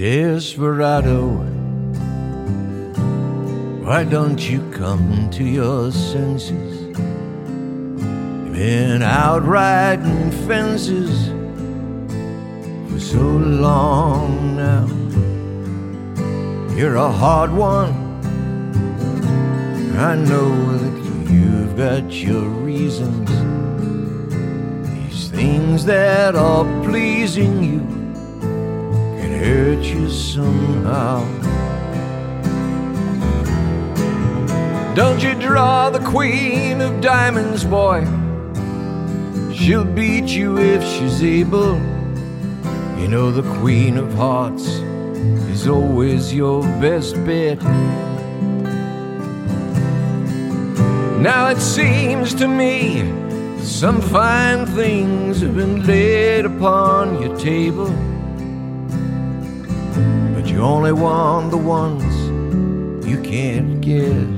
[0.00, 1.28] Desperado,
[3.84, 6.86] why don't you come to your senses?
[6.86, 11.28] You've been out riding fences
[12.90, 14.86] for so long now.
[16.74, 17.92] You're a hard one.
[19.98, 23.28] I know that you've got your reasons.
[24.88, 28.09] These things that are pleasing you
[29.40, 31.24] hurt you somehow.
[34.94, 38.04] Don't you draw the queen of diamonds, boy.
[39.54, 41.76] She'll beat you if she's able.
[43.00, 44.66] You know the queen of hearts
[45.54, 47.62] is always your best bet.
[51.22, 53.20] Now it seems to me
[53.62, 57.88] some fine things have been laid upon your table,
[60.60, 62.12] you only want the ones
[63.08, 64.28] you can't get.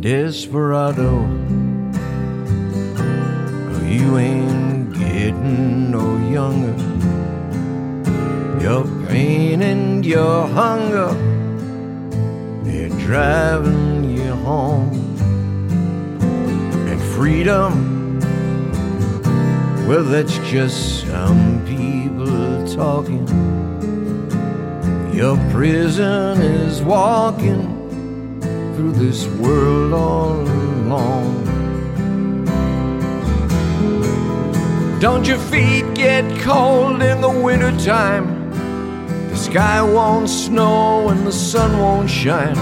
[0.00, 1.10] Desperado,
[2.96, 6.74] oh, you ain't getting no younger.
[8.62, 11.12] Your pain and your hunger,
[12.64, 14.94] they're driving you home.
[16.88, 18.20] And freedom,
[19.86, 21.93] well, that's just some people
[22.74, 23.26] talking.
[25.14, 27.62] Your prison is walking
[28.74, 31.44] through this world all alone.
[35.00, 38.50] Don't your feet get cold in the wintertime?
[39.30, 42.58] The sky won't snow and the sun won't shine.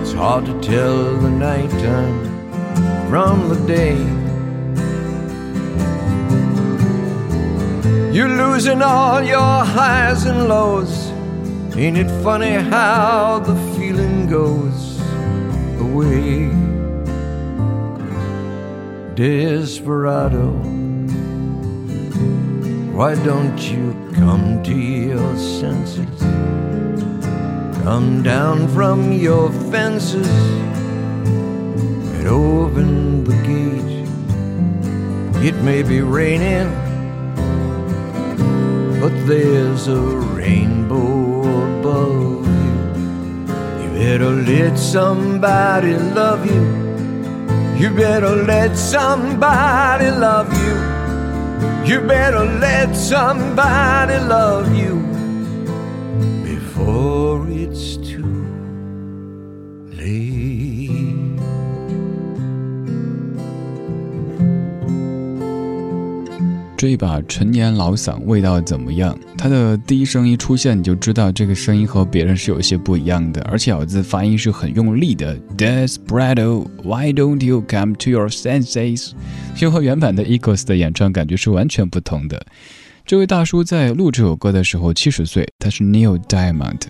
[0.00, 4.21] It's hard to tell the nighttime from the day.
[8.12, 11.10] You're losing all your highs and lows.
[11.74, 15.00] Ain't it funny how the feeling goes
[15.80, 16.50] away?
[19.14, 20.50] Desperado,
[22.92, 26.20] why don't you come to your senses?
[27.82, 30.28] Come down from your fences
[32.16, 34.06] and open the gate.
[35.42, 36.81] It may be raining,
[39.02, 40.00] but there's a
[40.38, 41.40] rainbow
[41.80, 43.82] above you.
[43.82, 46.62] You better let somebody love you.
[47.76, 50.76] You better let somebody love you.
[51.84, 54.94] You better let somebody love you
[56.44, 58.46] before it's too
[59.96, 60.31] late.
[66.82, 69.16] 这一把陈年老嗓味道怎么样？
[69.38, 75.38] 他的第一声一出现，你就知道这个声音和别人是有些不一样的，而且咬字发音是很用力的。
[75.56, 79.12] Desperado, why don't you come to your senses？
[79.54, 82.44] 就和原版的 Eagles 的演唱感觉是完全不同的。
[83.06, 86.80] 这位大叔在录这首歌的时候七十岁，他是 Neil Diamond。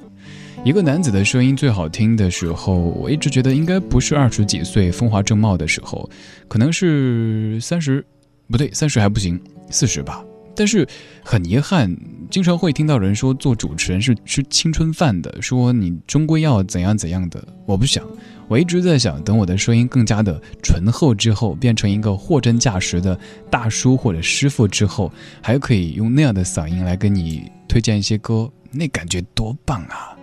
[0.64, 6.08] 一个男子的声音最好听的时候，我一直觉得应该不是二十几岁风华正茂的时候，
[6.48, 8.02] 可能是三十，
[8.50, 9.38] 不对，三十还不行。
[9.72, 10.24] 四十吧，
[10.54, 10.86] 但是
[11.24, 11.96] 很遗憾，
[12.30, 17.42] 经常会听到人说做主持人是吃青春饭的，说你终归要怎样怎样的。
[17.66, 18.04] 我不想，
[18.48, 23.18] 我一直在想，等我的声音更加的醇厚之后，变成一个货真价实的
[23.50, 25.10] 大叔或者师傅之后，
[25.40, 30.14] 还可以用那样的嗓音来跟你推荐一些歌，那感觉多棒啊！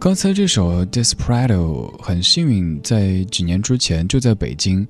[0.00, 4.86] 刚才这首《Desperado》很幸运，在几年之前就在北京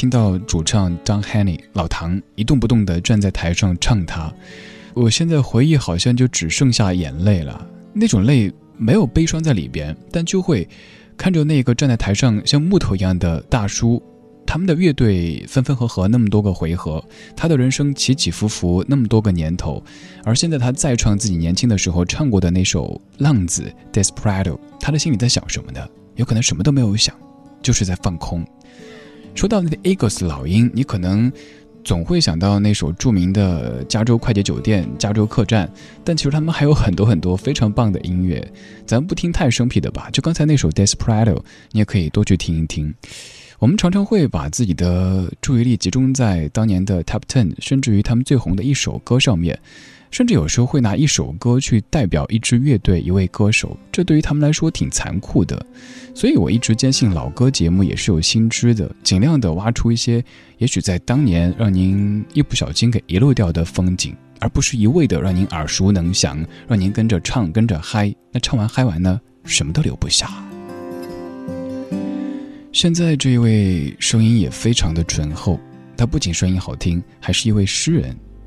[0.00, 4.32] 听到主唱 Don Henny 老唐一动不动地站在台上唱他。
[4.94, 10.66] 我现在回忆好像就只剩下眼泪了，那种泪没有悲伤在里边，但就会
[11.18, 14.02] 看着那个站在台上像木头一样的大叔。
[14.46, 17.04] 他们的乐队分分合合那么多个回合，
[17.36, 19.84] 他的人生起起伏伏那么多个年头，
[20.24, 23.70] 而现在他再唱自己年轻的时候唱过的那首《浪子》
[24.02, 25.86] （Desperado），他的心里在想什么呢？
[26.16, 27.14] 有可能什么都没有想，
[27.60, 28.42] 就是在放空。
[29.34, 31.32] 说到那个 Eagles 老鹰，你可能
[31.82, 35.66] 总会想到那首著名的《加州快捷酒店》《加州客栈》，
[36.04, 38.46] 但其实他们还有很多很多非常棒的音乐。
[38.84, 41.34] 咱不听太生僻的吧，就刚才那首《Desperado》，
[41.72, 42.94] 你也可以多去听一听。
[43.58, 49.58] 我们常常会把自己的注意力集中在当年的 Top Ten，甚至于他们最红的一首歌上面，
[50.10, 55.64] 甚至有时候会拿一首歌去代表一支乐队、一位歌手，这对于他们来说挺残酷的。
[56.14, 60.22] 所以我一直坚信，老歌节目也是有新知的，尽量的挖出一些
[60.58, 68.12] 也许在当年让您一不小心给遗漏掉的风景，而不是一味的让您耳熟能详，让您跟着唱、跟着嗨。
[68.32, 70.28] 那唱完嗨完呢，什么都留不下。
[72.72, 75.58] 现在这一位声音也非常的醇厚，
[75.96, 78.16] 他不仅声音好听，还是一位诗人。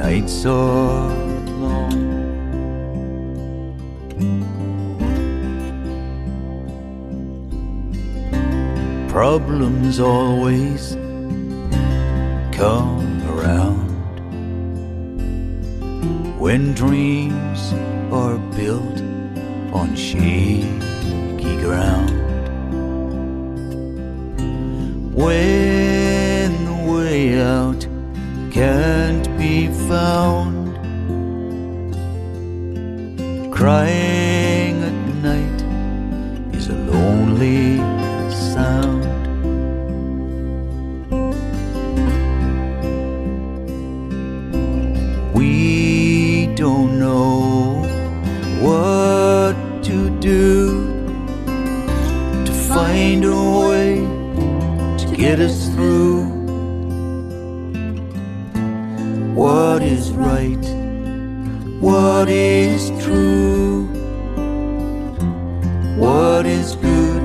[0.00, 1.10] nights are
[1.64, 1.98] long.
[9.08, 10.94] Problems always
[12.60, 13.90] come around
[16.40, 17.60] when dreams
[18.10, 18.98] are built
[19.80, 22.10] on shaky ground.
[25.14, 27.86] When the way out
[28.50, 28.99] can't
[29.40, 30.76] be found.
[33.50, 34.98] Crying at
[35.28, 35.60] night
[36.54, 37.78] is a lonely
[38.30, 39.02] sound.
[45.32, 47.80] We don't know
[48.60, 50.44] what to do
[52.44, 53.88] to find a way
[55.00, 56.39] to get us through.
[59.40, 60.66] What is right,
[61.80, 63.86] what is true,
[65.96, 67.22] what is good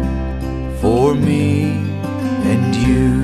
[0.80, 1.74] for me
[2.52, 3.20] and you,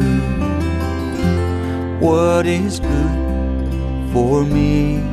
[2.06, 5.11] what is good for me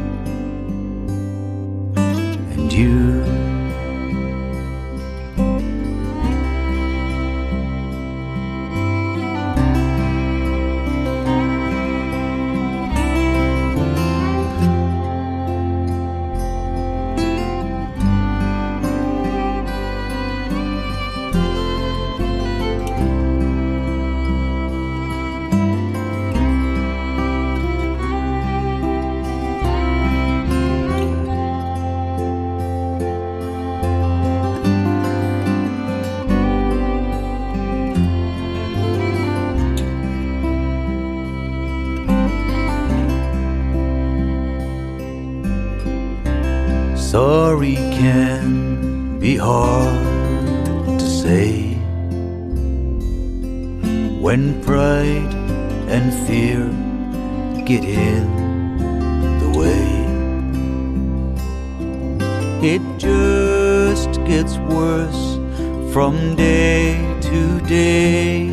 [66.48, 68.48] day to day.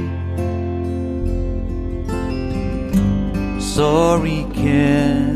[3.59, 5.34] Sorry can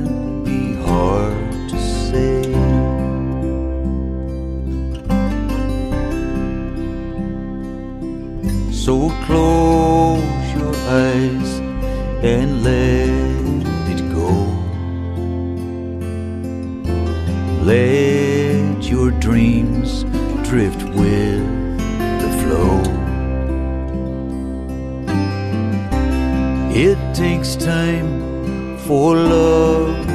[28.89, 30.07] for love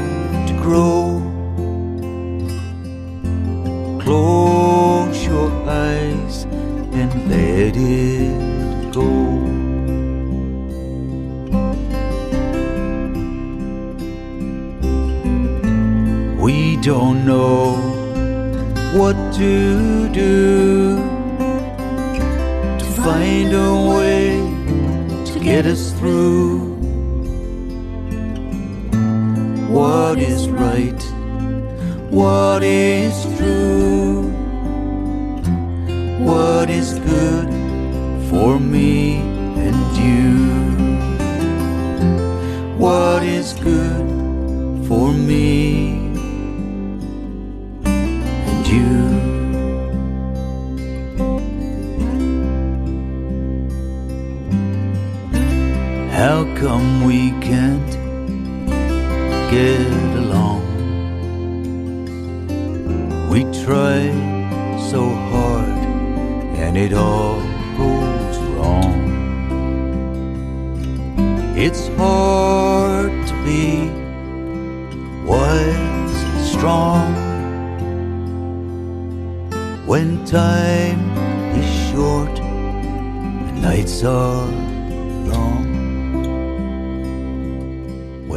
[0.48, 1.22] to grow.
[4.02, 6.42] Close your eyes
[6.92, 9.10] and let it go.
[16.42, 17.76] We don't know
[18.98, 20.96] what to do
[22.80, 24.40] to find a way
[25.32, 26.73] to get us through.
[29.74, 31.02] What is right?
[32.10, 34.30] What is true?
[36.20, 37.64] What is good?
[38.34, 39.16] for me
[39.66, 40.34] and you.
[42.76, 44.06] What is good
[44.88, 46.10] for me
[47.84, 48.94] and you?
[56.10, 56.44] How
[59.54, 60.62] get along.
[63.30, 64.00] We try
[64.90, 65.78] so hard
[66.64, 67.38] and it all
[67.78, 68.96] goes wrong.
[71.64, 73.66] It's hard to be
[75.30, 77.11] wise and strong
[79.90, 81.02] when time
[81.61, 84.49] is short and nights are
[85.32, 85.63] long.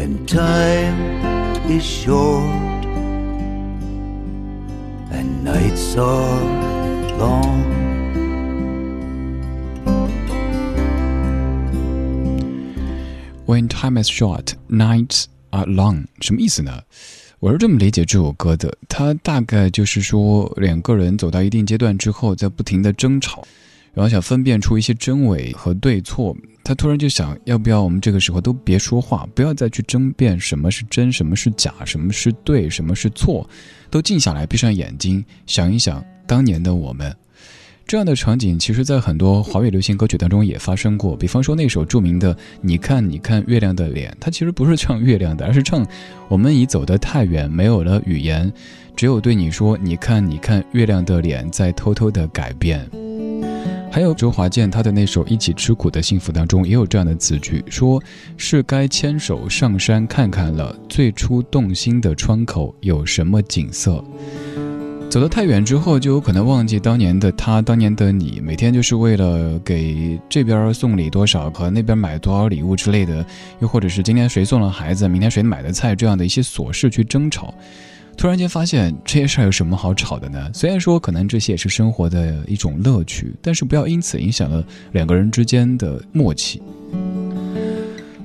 [0.07, 2.85] When time is short
[5.11, 6.41] and nights are
[7.19, 7.65] long.
[13.45, 16.83] When time is short, nights are long，什么意思呢？
[17.39, 23.45] 我是这么理解这首歌的，它大概就是说两个人走到一定阶段之后，在不停的争吵，
[23.97, 26.37] 然后想分辨出一些真伪和对错。
[26.63, 33.49] 他突然就想，要不要我们这个时候都别说话，不要再去争辩什么是真，什么是假，什么是对，什么是错，
[33.89, 37.11] 都静下来，闭上眼睛，想一想当年的我们。
[37.87, 41.15] 这样的场景，其实在很多华语流行歌曲当中也发生过。
[41.17, 45.83] 比方说那首著名的《你看，你看月亮的脸》，它其实不是唱月亮的，而是唱
[46.27, 48.51] 我们已走得太远，没有了语言，
[48.95, 52.85] 只有对你说：“你看，你看月亮的脸在偷偷的改变。”
[53.89, 58.01] 还有周华健他的那首《一起吃苦的幸福》当中也有这样的词句，说
[58.35, 64.03] 是该牵手上山看看了，最初动心的窗口有什么景色。
[65.09, 73.25] 走得太远之后，就有可能忘记当年的他，当年的你，每天就是为了给这边送礼多少和那边买多少礼物之类的，
[73.59, 77.53] 又或者是今天谁送了孩子，明天谁买的菜这样的一些琐事去争吵。
[78.17, 80.49] 突然间发现这些事儿有什么好吵的呢？
[80.51, 86.59] 虽然说可能这些也是生活的一种乐趣，但是不要因此影响了两个人之间的默契。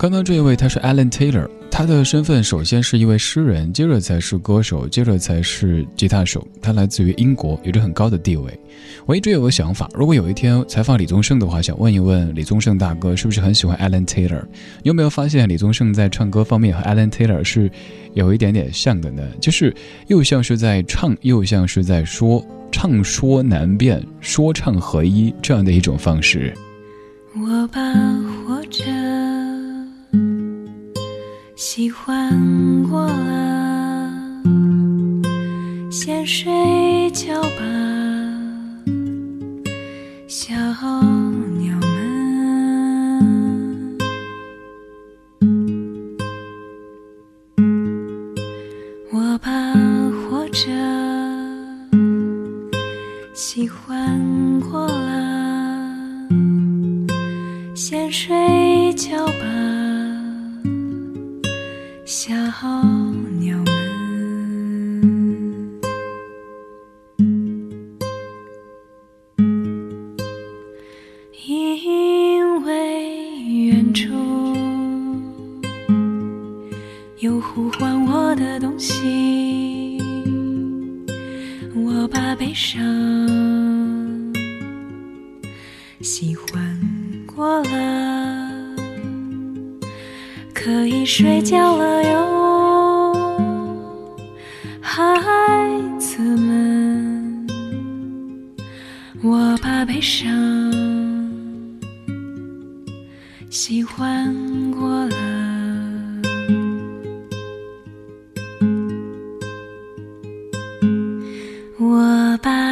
[0.02, 1.48] 刚刚这一位他是 Alan Taylor。
[1.70, 6.44] 他的身份首先是一位诗人，接着才是歌手，接着才是吉他手。
[6.60, 8.52] 他来自于英国，有着很高的地位。
[9.06, 14.42] 我一直有个想法，如果有一天采访李宗盛的话，想问一问李宗盛大哥是不是很喜欢 Alan Taylor？
[14.82, 17.70] 你有没有发现李宗盛在唱歌方面和 Alan Taylor 是
[18.12, 19.22] 有一点点像的呢？
[19.40, 19.72] 就是
[20.08, 26.52] 又像是在唱，又像是在说，唱说难辨，说唱合一这样的一种方式。
[27.36, 27.80] 我把
[28.44, 28.82] 活着。
[31.74, 32.30] 喜欢
[32.82, 34.12] 过了，
[35.90, 37.62] 先睡觉吧，
[40.28, 40.54] 小
[41.58, 41.88] 鸟们。
[49.10, 49.72] 我怕
[50.28, 50.68] 活着，
[53.32, 54.20] 喜欢
[54.60, 56.28] 过了，
[57.74, 59.31] 先睡觉。
[62.24, 62.32] 小
[63.40, 63.61] 鸟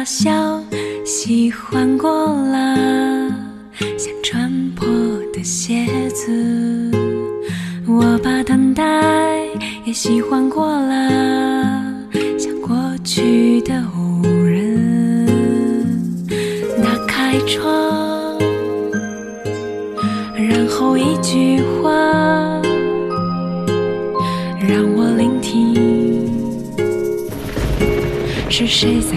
[0.01, 0.59] 我把笑
[1.05, 3.29] 喜欢过了，
[3.99, 4.87] 像穿破
[5.31, 6.91] 的鞋子。
[7.87, 8.83] 我把等待
[9.85, 11.07] 也喜欢过了，
[12.35, 16.17] 像过去的无人。
[16.83, 18.39] 打开窗，
[20.35, 21.91] 然后一句话
[24.67, 25.75] 让我聆听，
[28.49, 29.15] 是谁在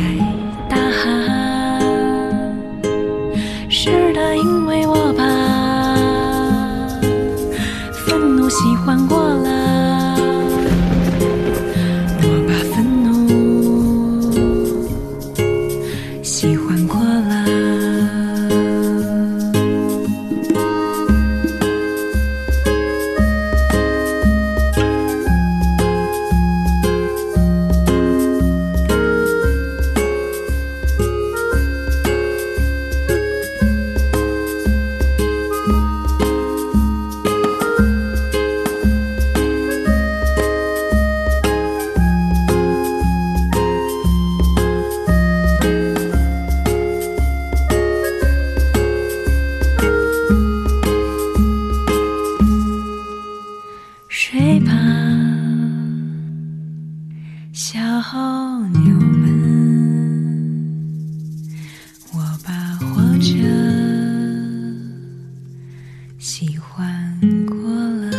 [58.02, 59.30] 小牛们，
[62.12, 63.38] 我把活着
[66.18, 68.10] 喜欢过了。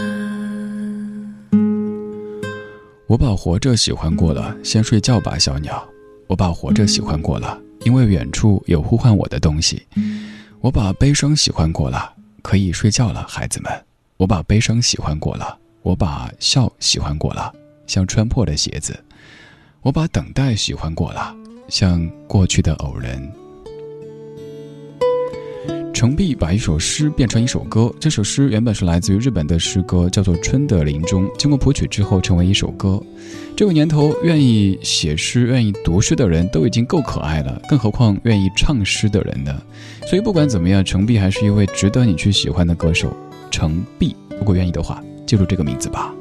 [3.08, 5.86] 我把活着喜欢过了，先睡觉吧，小鸟。
[6.28, 9.86] 我把活着喜欢过了，因为远处有呼唤我的东西。
[10.62, 13.72] 我把悲伤喜欢过了，可以睡觉了，孩子们。
[14.18, 15.58] 我把悲伤喜欢过了。
[15.82, 17.54] 我把笑喜欢过了，
[17.86, 18.94] 像穿破的鞋子；
[19.86, 21.32] 我把等待喜欢过了，
[21.68, 23.32] 像过去的偶然。
[25.94, 33.00] 程璧把一首诗变成一首歌，这首诗原本是来自于日本的诗歌，叫做《春的林中》，经过谱曲之后成为一首歌。
[33.56, 39.62] 这个年头，愿意写诗、愿意读诗的人都已经够可爱了，更何况愿意唱诗的人呢？
[40.08, 43.16] 所以不管怎么样，程璧还是一位值得你去喜欢的歌手。
[43.52, 45.00] 程璧，如果愿意的话。
[45.28, 46.14] 记住这个名字吧。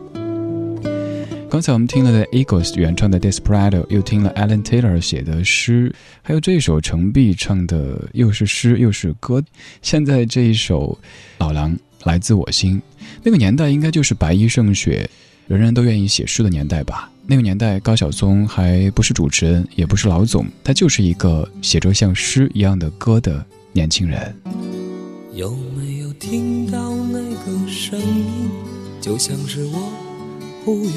[1.55, 9.41] 刚才我们听了的 Eagles 原唱的《Desperado》，又听了 Alan Taylor 写的诗，还有这一首程璧唱的，又是诗又是歌。
[9.81, 10.99] 现在这一首
[11.39, 12.83] 《老狼》来自我心，
[13.23, 15.09] 那个年代应该就是白衣胜雪，
[15.47, 17.09] 人人都愿意写诗的年代吧。
[17.25, 24.35] 那个年代，高晓松还不是主持人，也不是老总，他就是一个写着像诗一样的歌的年轻人。
[25.33, 28.51] 有没有听到那个声音？
[29.01, 29.93] 就像是我
[30.65, 30.93] 忽远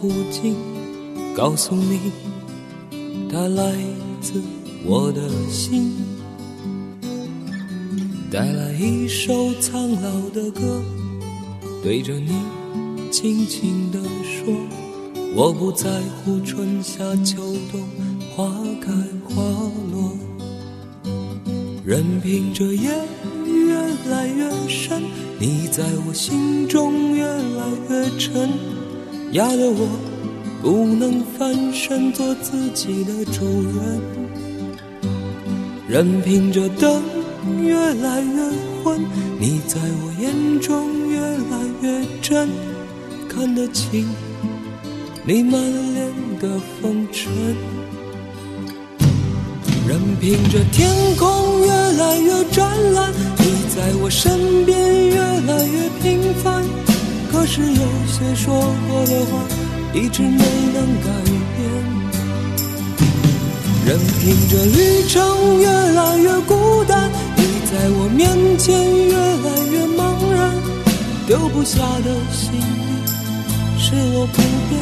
[0.00, 0.56] 忽近，
[1.32, 2.10] 告诉你，
[3.30, 3.72] 它来
[4.20, 4.42] 自
[4.84, 5.94] 我的心，
[8.32, 10.82] 带来一首苍老的歌，
[11.84, 12.32] 对着你
[13.12, 14.52] 轻轻地说，
[15.36, 15.88] 我不在
[16.24, 17.36] 乎春夏秋
[17.70, 17.80] 冬，
[18.34, 18.90] 花开
[19.28, 19.40] 花
[19.92, 20.18] 落，
[21.86, 22.90] 任凭这夜
[23.46, 23.76] 越
[24.10, 25.00] 来越深。
[25.38, 28.48] 你在我心中越来越沉，
[29.32, 29.88] 压得我
[30.60, 34.00] 不能翻身做自己的主人。
[35.88, 37.02] 任凭这灯
[37.62, 38.42] 越来越
[38.84, 39.00] 昏，
[39.38, 42.48] 你在我眼中越来越真，
[43.26, 44.06] 看得清
[45.26, 45.60] 你满
[45.94, 47.32] 脸的风尘。
[49.88, 56.91] 任凭这天空越来越湛蓝，你在我身边越来越平凡。
[57.32, 58.54] 可是有些说
[58.86, 59.42] 过的话，
[59.94, 61.08] 一直没能改
[61.56, 61.60] 变。
[63.84, 68.70] 任凭这旅程越来越孤单，你在我面前
[69.08, 70.00] 越来越茫
[70.32, 70.54] 然。
[71.26, 72.60] 丢不下的行李，
[73.78, 74.36] 是我不
[74.68, 74.78] 变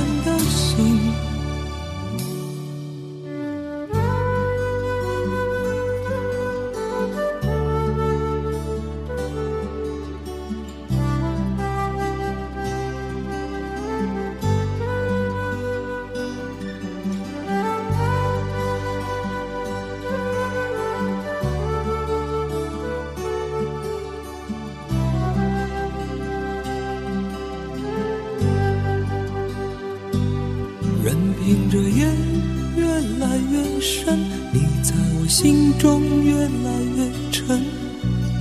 [33.90, 34.20] 深，
[34.52, 37.60] 你在我心中越来越沉，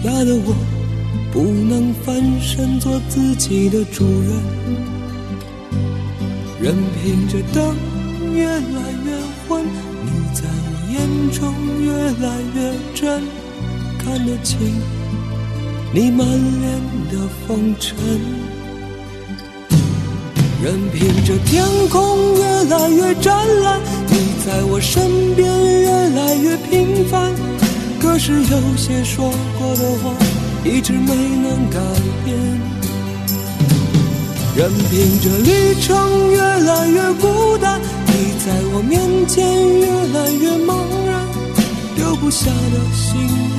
[0.03, 0.55] 压得我
[1.31, 4.29] 不能翻身做自己的主人，
[6.61, 7.75] 任凭这灯
[8.31, 9.65] 越来越昏，
[10.05, 10.99] 你在我眼
[11.31, 11.41] 中
[11.81, 11.91] 越
[12.23, 12.57] 来越
[12.93, 13.23] 真，
[13.97, 14.59] 看得清
[15.91, 16.79] 你满脸
[17.11, 17.97] 的风尘。
[20.61, 23.33] 任凭这天空越来越湛
[23.63, 23.79] 蓝，
[24.09, 25.47] 你在我身边
[25.81, 27.33] 越来越平凡，
[27.99, 30.13] 可是有些说过的话，
[30.63, 31.79] 一直没能改
[32.25, 32.35] 变。
[34.55, 38.11] 任凭这旅程越来越孤单，你
[38.45, 39.39] 在我面前
[39.79, 40.69] 越来越茫
[41.05, 41.25] 然。
[41.95, 43.57] 丢不下的行李，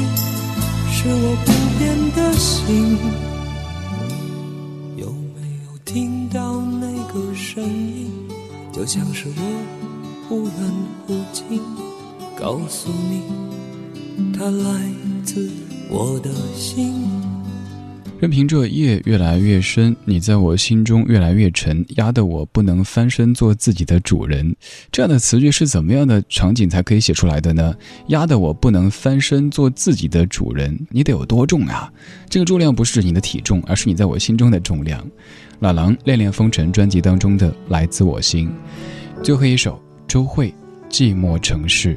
[0.93, 1.91] 是我不变。
[2.13, 2.99] 的心。
[4.97, 8.11] 有没有听到那个声音？
[8.73, 9.43] 就像是我
[10.31, 10.53] 忽远
[11.09, 11.61] 忽近，
[12.39, 13.23] 告诉你，
[14.33, 14.81] 它来
[15.25, 15.51] 自
[15.91, 16.95] 我的心。
[18.21, 24.55] 任凭这夜越来越深，你在我心中越来越沉，压得我不能翻身做自己的主人。
[24.93, 27.75] 这样的词句是怎么样的场景才可以写出来的呢？
[28.07, 31.93] 压得我不能翻身做自己的主人，你得有多重啊？
[32.29, 35.05] 这个重量不是你的体重，而是你在我心中的重量。
[35.59, 38.49] 老狼《恋恋风尘》专辑当中的《来自我心》，
[39.25, 40.53] 最后一首周慧
[40.93, 41.97] 《寂寞城市》。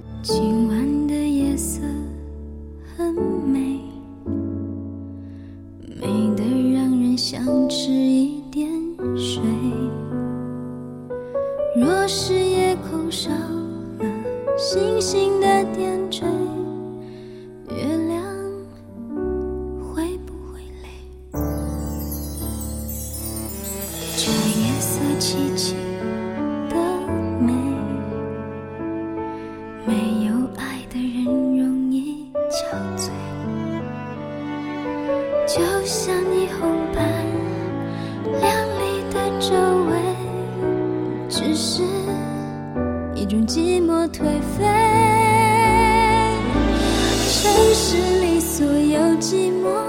[43.54, 44.24] 寂寞颓
[44.58, 44.66] 废。
[47.30, 49.83] 城市里所有寂寞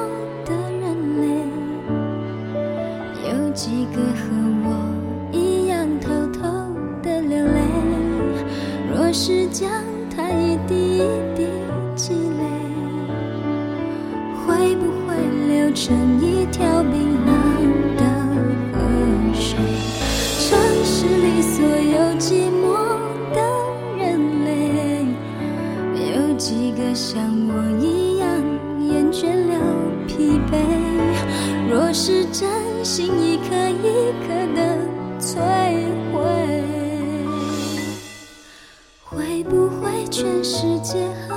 [40.44, 41.34] 世界。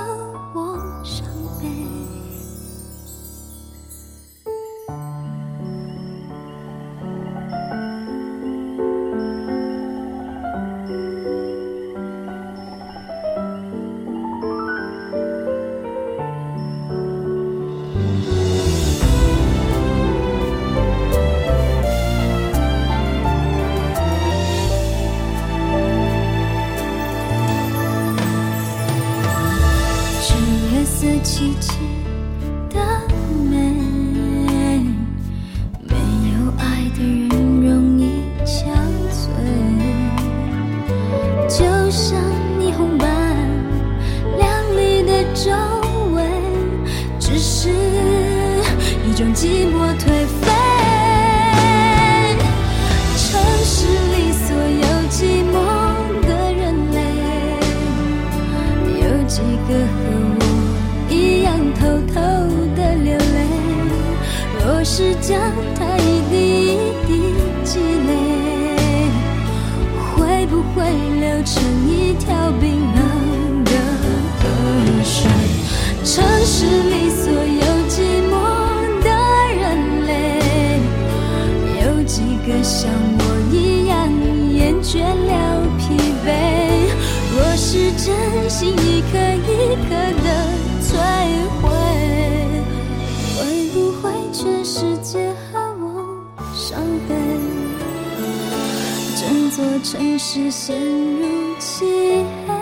[99.90, 102.54] 城市陷入漆黑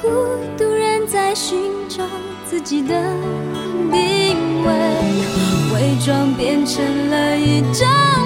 [0.00, 0.08] 孤
[0.56, 2.06] 独人在寻找
[2.46, 2.94] 自己的
[3.90, 4.72] 定位
[5.74, 8.21] 伪装变成了一种